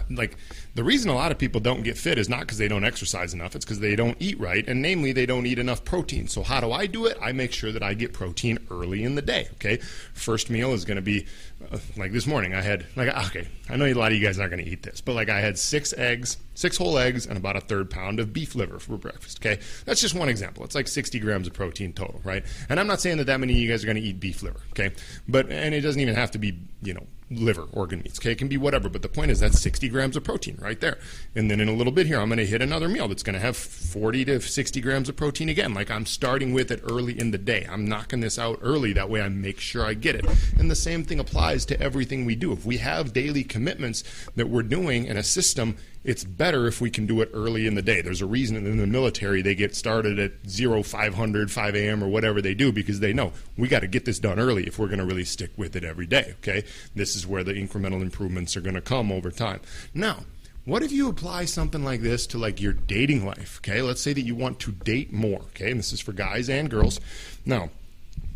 like 0.09 0.37
the 0.75 0.85
reason 0.85 1.11
a 1.11 1.15
lot 1.15 1.33
of 1.33 1.39
people 1.39 1.61
don't 1.61 1.83
get 1.83 1.99
fit 1.99 2.19
is 2.19 2.29
not 2.29 2.41
because 2.41 2.59
they 2.59 2.69
don't 2.69 2.85
exercise 2.85 3.35
enough 3.35 3.55
it's 3.55 3.65
because 3.65 3.81
they 3.81 3.97
don't 3.97 4.17
eat 4.21 4.39
right 4.39 4.67
and 4.69 4.81
namely 4.81 5.13
they 5.13 5.27
don't 5.27 5.47
eat 5.47 5.59
enough 5.59 5.85
protein. 5.85 6.29
So 6.29 6.43
how 6.43 6.61
do 6.61 6.73
i 6.73 6.87
do 6.87 7.07
it? 7.07 7.17
I 7.21 7.33
make 7.33 7.53
sure 7.53 7.73
that 7.73 7.83
i 7.83 7.95
get 7.95 8.13
protein 8.13 8.59
early 8.71 9.05
in 9.05 9.15
the 9.15 9.23
day 9.23 9.49
okay? 9.55 9.79
First 10.15 10.51
meal 10.51 10.73
is 10.73 10.85
going 10.85 10.97
to 10.97 11.03
be 11.03 11.27
uh, 11.71 11.79
like 11.97 12.13
this 12.13 12.27
morning 12.27 12.55
i 12.55 12.61
had 12.61 12.87
like 12.97 13.09
okay 13.27 13.47
i 13.69 13.77
know 13.77 13.85
a 13.85 13.95
lot 13.95 14.13
of 14.13 14.19
you 14.19 14.25
guys 14.25 14.39
aren't 14.39 14.53
going 14.53 14.65
to 14.65 14.71
eat 14.71 14.83
this 14.83 15.01
but 15.01 15.15
like 15.15 15.29
i 15.29 15.41
had 15.41 15.59
six 15.59 15.93
eggs 15.95 16.39
six 16.61 16.77
whole 16.77 16.99
eggs 16.99 17.27
and 17.27 17.37
about 17.39 17.57
a 17.57 17.61
third 17.61 17.91
pound 17.91 18.21
of 18.21 18.33
beef 18.33 18.55
liver 18.55 18.79
for 18.79 18.97
breakfast 18.97 19.41
okay 19.41 19.61
that's 19.85 20.01
just 20.01 20.15
one 20.15 20.29
example 20.29 20.65
it's 20.65 20.75
like 20.75 20.87
60 20.87 21.19
grams 21.19 21.47
of 21.47 21.55
protein 21.55 21.93
total 21.93 22.21
right 22.23 22.45
and 22.69 22.79
i'm 22.79 22.87
not 22.87 23.01
saying 23.01 23.17
that 23.17 23.25
that 23.25 23.41
many 23.41 23.55
of 23.55 23.59
you 23.59 23.69
guys 23.69 23.83
are 23.83 23.87
going 23.87 23.97
to 23.97 24.03
eat 24.03 24.21
beef 24.21 24.43
liver 24.43 24.61
okay 24.71 24.93
but 25.27 25.51
and 25.51 25.75
it 25.75 25.81
doesn't 25.81 26.01
even 26.01 26.15
have 26.15 26.31
to 26.31 26.39
be 26.39 26.59
you 26.83 26.95
know 26.95 27.07
liver 27.31 27.67
organ 27.73 28.01
meats. 28.01 28.19
Okay, 28.19 28.33
it 28.33 28.39
can 28.39 28.49
be 28.49 28.57
whatever, 28.57 28.89
but 28.89 29.03
the 29.03 29.09
point 29.09 29.31
is 29.31 29.41
that's 29.41 29.61
60 29.61 29.89
grams 29.89 30.17
of 30.17 30.25
protein 30.25 30.59
right 30.61 30.81
there. 30.81 30.99
And 31.35 31.51
then 31.51 31.61
in 31.61 31.69
a 31.69 31.73
little 31.73 31.93
bit 31.93 32.07
here, 32.07 32.21
I'm 32.21 32.29
going 32.29 32.39
to 32.39 32.47
hit 32.47 32.61
another 32.61 32.89
meal 32.89 33.09
that's 33.09 33.23
going 33.23 33.35
to 33.35 33.41
have 33.41 33.57
40 33.57 34.25
to 34.27 34.41
60 34.41 34.81
grams 34.81 35.09
of 35.09 35.17
protein 35.17 35.49
again. 35.49 35.73
Like 35.73 35.91
I'm 35.91 36.07
starting 36.07 36.53
with 36.53 36.71
it 36.71 36.81
early 36.83 37.19
in 37.19 37.31
the 37.31 37.39
day. 37.39 37.67
I'm 37.71 37.87
knocking 37.87 38.21
this 38.21 38.39
out 38.39 38.59
early. 38.63 38.93
That 38.93 39.09
way 39.09 39.23
I 39.23 39.29
make 39.29 39.61
sure 39.61 39.85
I 39.85 39.95
get 39.95 40.17
it. 40.17 40.27
And 40.59 40.71
the 40.71 40.77
same 40.77 41.05
thing 41.05 41.21
applies 41.21 41.65
to 41.67 41.81
everything 41.81 42.25
we 42.25 42.35
do. 42.35 42.53
If 42.53 42.67
we 42.67 42.79
have 42.79 43.13
daily 43.13 43.45
commitments 43.45 44.03
that 44.35 44.49
we're 44.49 44.63
doing 44.63 45.07
in 45.07 45.17
a 45.17 45.23
system, 45.23 45.77
it's 46.03 46.25
better 46.25 46.67
if 46.67 46.81
we 46.81 46.91
can 46.91 47.07
do 47.07 47.21
it 47.21 47.31
early 47.35 47.67
in 47.67 47.75
the 47.75 47.83
day. 47.83 48.01
There's 48.01 48.23
a 48.23 48.27
reason 48.27 48.57
in 48.57 48.79
the 48.79 48.87
military 48.87 49.43
they 49.43 49.55
get 49.55 49.77
started 49.77 50.19
at 50.19 50.33
0, 50.49 50.83
500, 50.83 51.51
5 51.51 51.77
a.m. 51.77 52.03
or 52.03 52.09
whatever 52.09 52.41
they 52.41 52.55
do 52.55 52.73
because 52.73 53.01
they 53.01 53.13
know 53.13 53.33
we 53.59 53.69
got 53.69 53.81
to 53.81 53.87
get 53.87 54.07
this 54.07 54.19
done 54.19 54.39
early 54.39 54.67
if 54.67 54.79
we're 54.79 54.87
going 54.87 54.99
to 54.99 55.05
really 55.05 55.25
stick 55.25 55.51
with 55.57 55.77
it 55.77 55.85
every 55.85 56.07
day. 56.07 56.35
Okay, 56.39 56.65
this 56.95 57.17
is 57.17 57.27
where 57.27 57.45
the 57.45 57.53
incremental 57.53 58.01
improvements 58.01 58.57
are 58.57 58.63
going 58.63 58.75
to 58.75 58.81
come 58.81 59.13
over 59.13 59.31
time. 59.31 59.61
Now, 59.93 60.21
what 60.65 60.83
if 60.83 60.91
you 60.93 61.09
apply 61.09 61.45
something 61.45 61.85
like 61.85 62.01
this 62.01 62.27
to 62.29 62.39
like 62.39 62.61
your 62.61 62.73
dating 62.73 63.27
life? 63.27 63.59
Okay, 63.59 63.83
let's 63.83 64.01
say 64.01 64.15
that 64.15 64.23
you 64.23 64.35
want 64.35 64.59
to 64.61 64.73
date 64.73 65.13
more. 65.13 65.41
Okay, 65.41 65.71
and 65.71 65.79
this 65.79 65.93
is 65.93 66.01
for 66.01 66.13
guys 66.13 66.49
and 66.49 66.71
girls. 66.71 66.99
Now, 67.45 67.71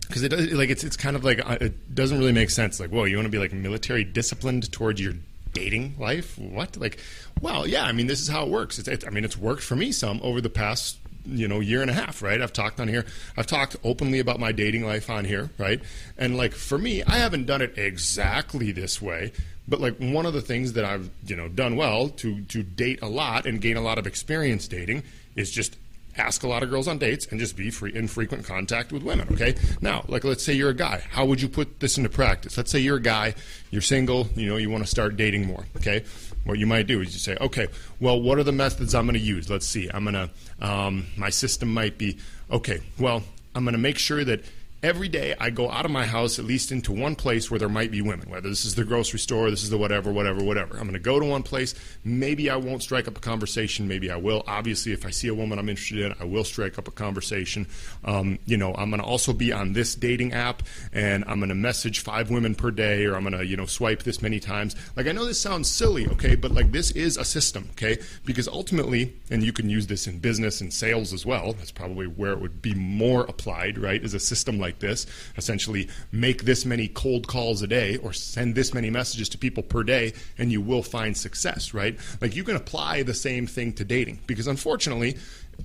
because 0.06 0.22
it 0.22 0.28
does 0.28 0.52
like 0.52 0.68
it's 0.68 0.84
it's 0.84 0.96
kind 0.96 1.16
of 1.16 1.24
like 1.24 1.38
uh, 1.38 1.56
it 1.62 1.94
doesn't 1.94 2.18
really 2.18 2.32
make 2.32 2.50
sense. 2.50 2.78
Like, 2.78 2.90
whoa, 2.90 3.04
you 3.04 3.16
want 3.16 3.26
to 3.26 3.30
be 3.30 3.38
like 3.38 3.54
military 3.54 4.04
disciplined 4.04 4.70
towards 4.70 5.00
your 5.00 5.14
dating 5.54 5.94
life? 5.98 6.38
What? 6.38 6.76
Like, 6.76 6.98
well, 7.40 7.66
yeah. 7.66 7.84
I 7.84 7.92
mean, 7.92 8.06
this 8.06 8.20
is 8.20 8.28
how 8.28 8.44
it 8.44 8.50
works. 8.50 8.78
It's, 8.78 8.88
it, 8.88 9.06
I 9.06 9.10
mean, 9.10 9.24
it's 9.24 9.36
worked 9.38 9.62
for 9.62 9.76
me 9.76 9.92
some 9.92 10.20
over 10.22 10.40
the 10.40 10.50
past 10.50 10.98
you 11.26 11.48
know 11.48 11.60
year 11.60 11.80
and 11.80 11.90
a 11.90 11.94
half 11.94 12.22
right 12.22 12.42
i've 12.42 12.52
talked 12.52 12.78
on 12.78 12.86
here 12.86 13.04
i've 13.36 13.46
talked 13.46 13.76
openly 13.82 14.18
about 14.18 14.38
my 14.38 14.52
dating 14.52 14.84
life 14.84 15.08
on 15.08 15.24
here 15.24 15.50
right 15.56 15.80
and 16.18 16.36
like 16.36 16.52
for 16.52 16.76
me 16.76 17.02
i 17.04 17.16
haven't 17.16 17.46
done 17.46 17.62
it 17.62 17.78
exactly 17.78 18.72
this 18.72 19.00
way 19.00 19.32
but 19.66 19.80
like 19.80 19.96
one 19.98 20.26
of 20.26 20.34
the 20.34 20.42
things 20.42 20.74
that 20.74 20.84
i've 20.84 21.08
you 21.26 21.34
know 21.34 21.48
done 21.48 21.76
well 21.76 22.10
to 22.10 22.42
to 22.42 22.62
date 22.62 23.00
a 23.00 23.08
lot 23.08 23.46
and 23.46 23.60
gain 23.60 23.76
a 23.76 23.80
lot 23.80 23.96
of 23.96 24.06
experience 24.06 24.68
dating 24.68 25.02
is 25.34 25.50
just 25.50 25.76
ask 26.16 26.42
a 26.42 26.48
lot 26.48 26.62
of 26.62 26.70
girls 26.70 26.88
on 26.88 26.98
dates 26.98 27.26
and 27.26 27.40
just 27.40 27.56
be 27.56 27.70
free 27.70 27.94
in 27.94 28.08
frequent 28.08 28.44
contact 28.44 28.92
with 28.92 29.02
women 29.02 29.28
okay? 29.32 29.54
Now 29.80 30.04
like 30.08 30.24
let's 30.24 30.44
say 30.44 30.52
you're 30.52 30.70
a 30.70 30.74
guy. 30.74 31.02
How 31.10 31.24
would 31.24 31.40
you 31.40 31.48
put 31.48 31.80
this 31.80 31.96
into 31.98 32.10
practice? 32.10 32.56
Let's 32.56 32.70
say 32.70 32.78
you're 32.78 32.96
a 32.96 33.02
guy 33.02 33.34
you're 33.70 33.82
single 33.82 34.28
you 34.34 34.48
know 34.48 34.56
you 34.56 34.70
want 34.70 34.84
to 34.84 34.90
start 34.90 35.16
dating 35.16 35.46
more 35.46 35.64
okay? 35.76 36.04
What 36.44 36.58
you 36.58 36.66
might 36.66 36.86
do 36.86 37.00
is 37.00 37.12
you 37.12 37.20
say 37.20 37.36
okay 37.40 37.68
well 38.00 38.20
what 38.20 38.38
are 38.38 38.44
the 38.44 38.52
methods 38.52 38.94
i'm 38.94 39.06
going 39.06 39.14
to 39.14 39.20
use? 39.20 39.50
Let's 39.50 39.66
see 39.66 39.90
i'm 39.92 40.04
going 40.04 40.14
to 40.14 40.30
um, 40.66 41.06
my 41.16 41.30
system 41.30 41.72
might 41.72 41.98
be 41.98 42.18
okay 42.50 42.80
well 42.98 43.22
i'm 43.54 43.64
going 43.64 43.72
to 43.72 43.78
make 43.78 43.98
sure 43.98 44.24
that 44.24 44.44
every 44.84 45.08
day 45.08 45.34
I 45.40 45.48
go 45.48 45.70
out 45.70 45.86
of 45.86 45.90
my 45.90 46.04
house 46.04 46.38
at 46.38 46.44
least 46.44 46.70
into 46.70 46.92
one 46.92 47.16
place 47.16 47.50
where 47.50 47.58
there 47.58 47.70
might 47.70 47.90
be 47.90 48.02
women, 48.02 48.28
whether 48.28 48.50
this 48.50 48.66
is 48.66 48.74
the 48.74 48.84
grocery 48.84 49.18
store, 49.18 49.50
this 49.50 49.62
is 49.62 49.70
the 49.70 49.78
whatever, 49.78 50.12
whatever, 50.12 50.44
whatever. 50.44 50.74
I'm 50.74 50.82
going 50.82 50.92
to 50.92 50.98
go 50.98 51.18
to 51.18 51.24
one 51.24 51.42
place. 51.42 51.74
Maybe 52.04 52.50
I 52.50 52.56
won't 52.56 52.82
strike 52.82 53.08
up 53.08 53.16
a 53.16 53.20
conversation. 53.20 53.88
Maybe 53.88 54.10
I 54.10 54.16
will. 54.16 54.44
Obviously, 54.46 54.92
if 54.92 55.06
I 55.06 55.10
see 55.10 55.28
a 55.28 55.34
woman 55.34 55.58
I'm 55.58 55.70
interested 55.70 56.00
in, 56.00 56.14
I 56.20 56.24
will 56.24 56.44
strike 56.44 56.76
up 56.78 56.86
a 56.86 56.90
conversation. 56.90 57.66
Um, 58.04 58.38
you 58.44 58.58
know, 58.58 58.74
I'm 58.74 58.90
going 58.90 59.00
to 59.00 59.06
also 59.06 59.32
be 59.32 59.52
on 59.52 59.72
this 59.72 59.94
dating 59.94 60.34
app 60.34 60.62
and 60.92 61.24
I'm 61.26 61.38
going 61.38 61.48
to 61.48 61.54
message 61.54 62.00
five 62.00 62.30
women 62.30 62.54
per 62.54 62.70
day 62.70 63.06
or 63.06 63.16
I'm 63.16 63.22
going 63.22 63.38
to, 63.38 63.46
you 63.46 63.56
know, 63.56 63.66
swipe 63.66 64.02
this 64.02 64.20
many 64.20 64.38
times. 64.38 64.76
Like, 64.96 65.06
I 65.06 65.12
know 65.12 65.24
this 65.24 65.40
sounds 65.40 65.70
silly, 65.70 66.06
okay, 66.08 66.34
but 66.34 66.50
like 66.50 66.72
this 66.72 66.90
is 66.90 67.16
a 67.16 67.24
system, 67.24 67.68
okay? 67.70 67.96
Because 68.26 68.48
ultimately, 68.48 69.14
and 69.30 69.42
you 69.42 69.52
can 69.54 69.70
use 69.70 69.86
this 69.86 70.06
in 70.06 70.18
business 70.18 70.60
and 70.60 70.74
sales 70.74 71.14
as 71.14 71.24
well, 71.24 71.54
that's 71.54 71.72
probably 71.72 72.06
where 72.06 72.32
it 72.32 72.40
would 72.42 72.60
be 72.60 72.74
more 72.74 73.22
applied, 73.22 73.78
right? 73.78 74.04
Is 74.04 74.12
a 74.12 74.20
system 74.20 74.58
like 74.74 74.80
this. 74.80 75.06
Essentially, 75.36 75.88
make 76.10 76.44
this 76.44 76.64
many 76.64 76.88
cold 76.88 77.26
calls 77.28 77.62
a 77.62 77.66
day 77.66 77.96
or 77.98 78.12
send 78.12 78.54
this 78.54 78.74
many 78.74 78.90
messages 78.90 79.28
to 79.30 79.38
people 79.38 79.62
per 79.62 79.82
day 79.82 80.12
and 80.38 80.50
you 80.50 80.60
will 80.60 80.82
find 80.82 81.16
success, 81.16 81.72
right? 81.72 81.98
Like, 82.20 82.34
you 82.34 82.44
can 82.44 82.56
apply 82.56 83.02
the 83.02 83.14
same 83.14 83.46
thing 83.46 83.72
to 83.74 83.84
dating 83.84 84.20
because 84.26 84.46
unfortunately, 84.46 85.16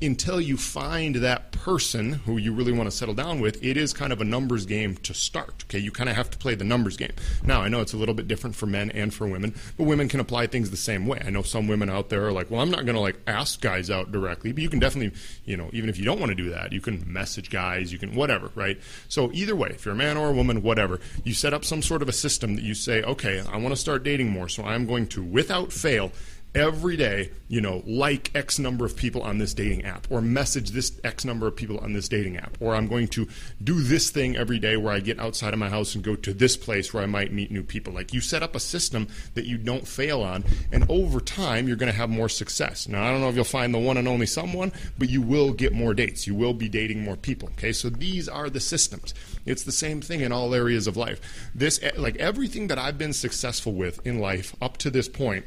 until 0.01 0.39
you 0.39 0.57
find 0.57 1.15
that 1.15 1.51
person 1.51 2.13
who 2.13 2.37
you 2.37 2.53
really 2.53 2.71
want 2.71 2.89
to 2.89 2.95
settle 2.95 3.13
down 3.13 3.39
with, 3.39 3.63
it 3.63 3.77
is 3.77 3.93
kind 3.93 4.13
of 4.13 4.21
a 4.21 4.23
numbers 4.23 4.65
game 4.65 4.95
to 4.97 5.13
start. 5.13 5.65
Okay, 5.67 5.79
you 5.79 5.91
kind 5.91 6.09
of 6.09 6.15
have 6.15 6.29
to 6.31 6.37
play 6.37 6.55
the 6.55 6.63
numbers 6.63 6.97
game. 6.97 7.11
Now, 7.43 7.61
I 7.61 7.69
know 7.69 7.81
it's 7.81 7.93
a 7.93 7.97
little 7.97 8.15
bit 8.15 8.27
different 8.27 8.55
for 8.55 8.65
men 8.65 8.91
and 8.91 9.13
for 9.13 9.27
women, 9.27 9.53
but 9.77 9.83
women 9.83 10.07
can 10.07 10.19
apply 10.19 10.47
things 10.47 10.71
the 10.71 10.77
same 10.77 11.05
way. 11.05 11.21
I 11.25 11.29
know 11.29 11.41
some 11.41 11.67
women 11.67 11.89
out 11.89 12.09
there 12.09 12.25
are 12.25 12.31
like, 12.31 12.49
well, 12.49 12.61
I'm 12.61 12.71
not 12.71 12.85
going 12.85 12.95
to 12.95 13.01
like 13.01 13.17
ask 13.27 13.61
guys 13.61 13.89
out 13.89 14.11
directly, 14.11 14.51
but 14.51 14.63
you 14.63 14.69
can 14.69 14.79
definitely, 14.79 15.17
you 15.45 15.57
know, 15.57 15.69
even 15.73 15.89
if 15.89 15.97
you 15.97 16.05
don't 16.05 16.19
want 16.19 16.29
to 16.29 16.35
do 16.35 16.49
that, 16.51 16.71
you 16.71 16.81
can 16.81 17.03
message 17.11 17.49
guys, 17.49 17.91
you 17.91 17.99
can 17.99 18.15
whatever, 18.15 18.51
right? 18.55 18.79
So 19.07 19.31
either 19.33 19.55
way, 19.55 19.69
if 19.69 19.85
you're 19.85 19.93
a 19.93 19.97
man 19.97 20.17
or 20.17 20.29
a 20.29 20.33
woman, 20.33 20.61
whatever, 20.61 20.99
you 21.23 21.33
set 21.33 21.53
up 21.53 21.65
some 21.65 21.81
sort 21.81 22.01
of 22.01 22.09
a 22.09 22.13
system 22.13 22.55
that 22.55 22.63
you 22.63 22.73
say, 22.73 23.03
okay, 23.03 23.43
I 23.51 23.57
want 23.57 23.73
to 23.73 23.75
start 23.75 24.03
dating 24.03 24.29
more, 24.29 24.49
so 24.49 24.63
I'm 24.63 24.85
going 24.85 25.07
to, 25.07 25.23
without 25.23 25.71
fail, 25.71 26.11
every 26.55 26.97
day, 26.97 27.31
you 27.47 27.61
know, 27.61 27.83
like 27.85 28.31
X 28.35 28.59
number 28.59 28.85
of 28.85 28.95
people 28.95 29.21
on 29.21 29.37
this 29.37 29.53
dating 29.53 29.85
app, 29.85 30.07
or 30.09 30.21
message 30.21 30.71
this 30.71 30.99
X 31.03 31.25
number 31.25 31.47
of 31.47 31.55
people 31.55 31.77
on 31.79 31.93
this 31.93 32.07
dating 32.07 32.37
app, 32.37 32.57
or 32.59 32.75
I'm 32.75 32.87
going 32.87 33.07
to 33.09 33.27
do 33.63 33.81
this 33.81 34.09
thing 34.09 34.35
every 34.35 34.59
day 34.59 34.77
where 34.77 34.93
I 34.93 34.99
get 34.99 35.19
outside 35.19 35.53
of 35.53 35.59
my 35.59 35.69
house 35.69 35.95
and 35.95 36.03
go 36.03 36.15
to 36.15 36.33
this 36.33 36.57
place 36.57 36.93
where 36.93 37.03
I 37.03 37.07
might 37.07 37.31
meet 37.31 37.51
new 37.51 37.63
people. 37.63 37.93
Like 37.93 38.13
you 38.13 38.21
set 38.21 38.43
up 38.43 38.55
a 38.55 38.59
system 38.59 39.07
that 39.35 39.45
you 39.45 39.57
don't 39.57 39.87
fail 39.87 40.21
on, 40.21 40.43
and 40.71 40.85
over 40.89 41.19
time, 41.19 41.67
you're 41.67 41.77
going 41.77 41.91
to 41.91 41.97
have 41.97 42.09
more 42.09 42.29
success. 42.29 42.87
Now, 42.87 43.03
I 43.03 43.11
don't 43.11 43.21
know 43.21 43.29
if 43.29 43.35
you'll 43.35 43.43
find 43.43 43.73
the 43.73 43.79
one 43.79 43.97
and 43.97 44.07
only 44.07 44.25
someone, 44.25 44.71
but 44.97 45.09
you 45.09 45.21
will 45.21 45.53
get 45.53 45.73
more 45.73 45.93
dates. 45.93 46.27
You 46.27 46.35
will 46.35 46.53
be 46.53 46.69
dating 46.69 47.03
more 47.03 47.15
people. 47.15 47.49
Okay, 47.57 47.71
so 47.71 47.89
these 47.89 48.27
are 48.27 48.49
the 48.49 48.59
systems. 48.59 49.13
It's 49.45 49.63
the 49.63 49.71
same 49.71 50.01
thing 50.01 50.21
in 50.21 50.31
all 50.31 50.53
areas 50.53 50.87
of 50.87 50.97
life. 50.97 51.21
This, 51.53 51.79
like 51.97 52.15
everything 52.17 52.67
that 52.67 52.77
I've 52.77 52.97
been 52.97 53.13
successful 53.13 53.73
with 53.73 54.05
in 54.05 54.19
life 54.19 54.55
up 54.61 54.77
to 54.77 54.89
this 54.89 55.07
point, 55.07 55.45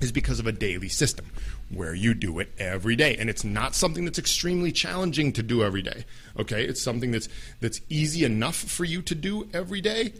is 0.00 0.12
because 0.12 0.40
of 0.40 0.46
a 0.46 0.52
daily 0.52 0.88
system 0.88 1.26
where 1.68 1.94
you 1.94 2.14
do 2.14 2.38
it 2.38 2.52
every 2.58 2.96
day. 2.96 3.16
And 3.16 3.30
it's 3.30 3.44
not 3.44 3.74
something 3.74 4.04
that's 4.04 4.18
extremely 4.18 4.72
challenging 4.72 5.32
to 5.34 5.42
do 5.42 5.62
every 5.62 5.82
day 5.82 6.04
okay? 6.40 6.64
It's 6.64 6.82
something 6.82 7.10
that's 7.10 7.28
that's 7.60 7.80
easy 7.88 8.24
enough 8.24 8.56
for 8.56 8.84
you 8.84 9.02
to 9.02 9.14
do 9.14 9.48
every 9.52 9.80
day 9.80 10.14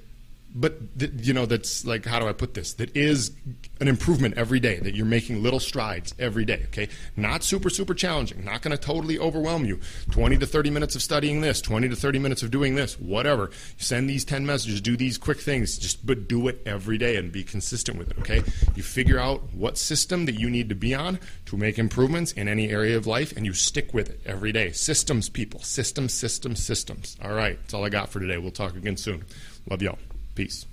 but 0.54 0.98
th- 0.98 1.12
you 1.16 1.32
know 1.32 1.46
that's 1.46 1.84
like 1.84 2.04
how 2.04 2.18
do 2.18 2.26
i 2.26 2.32
put 2.32 2.54
this? 2.54 2.74
That 2.74 2.96
is 2.96 3.32
an 3.80 3.88
improvement 3.88 4.36
every 4.36 4.60
day 4.60 4.78
that 4.80 4.94
you're 4.94 5.06
making 5.06 5.42
little 5.42 5.60
strides 5.60 6.14
every 6.18 6.44
day 6.44 6.62
okay? 6.66 6.88
Not 7.16 7.44
super 7.44 7.70
super 7.70 7.94
challenging 7.94 8.44
not 8.44 8.62
going 8.62 8.76
to 8.76 8.82
totally 8.82 9.18
overwhelm 9.18 9.64
you. 9.64 9.80
20 10.10 10.38
to 10.38 10.46
30 10.46 10.70
minutes 10.70 10.94
of 10.96 11.02
studying 11.02 11.40
this 11.40 11.60
20 11.60 11.88
to 11.88 11.96
30 11.96 12.18
minutes 12.18 12.42
of 12.42 12.50
doing 12.50 12.74
this 12.74 12.98
whatever. 12.98 13.50
Send 13.76 14.10
these 14.10 14.24
10 14.24 14.44
messages 14.44 14.80
do 14.80 14.96
these 14.96 15.18
quick 15.18 15.38
things 15.38 15.78
just 15.78 16.04
but 16.04 16.28
do 16.28 16.48
it 16.48 16.60
every 16.66 16.98
day 16.98 17.16
and 17.16 17.30
be 17.30 17.44
consistent 17.44 17.98
with 17.98 18.10
it 18.10 18.18
okay? 18.18 18.42
You 18.74 18.82
figure 18.82 19.18
out 19.18 19.42
what 19.54 19.78
system 19.78 20.26
that 20.26 20.38
you 20.38 20.50
need 20.50 20.68
to 20.68 20.74
be 20.74 20.94
on 20.94 21.20
to 21.46 21.56
make 21.56 21.78
improvements 21.78 22.32
in 22.32 22.48
any 22.48 22.70
area 22.70 22.96
of 22.96 23.06
life 23.06 23.36
and 23.36 23.46
you 23.46 23.52
stick 23.52 23.94
with 23.94 24.10
it 24.10 24.20
every 24.26 24.52
day. 24.52 24.72
Systems 24.72 25.28
people. 25.28 25.60
Systems 25.60 26.12
systems 26.12 26.64
systems. 26.64 27.16
All 27.22 27.32
right 27.32 27.58
that's 27.60 27.74
all 27.74 27.84
i 27.84 27.88
got 27.88 28.08
for 28.08 28.20
today. 28.20 28.38
We'll 28.38 28.50
talk 28.50 28.74
again 28.74 28.96
soon. 28.96 29.24
Love 29.68 29.82
y'all 29.82 29.98
Peace. 30.34 30.69